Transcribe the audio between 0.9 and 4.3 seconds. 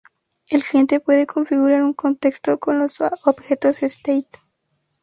puede configurar un contexto con los objetos State.